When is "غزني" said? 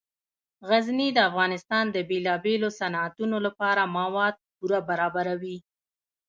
0.69-1.09